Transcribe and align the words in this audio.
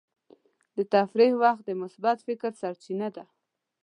د 0.75 0.77
تفریح 0.93 1.31
وخت 1.43 1.61
د 1.65 1.69
مثبت 1.81 2.17
فکر 2.27 2.51
سرچینه 2.61 3.07
ده. 3.15 3.25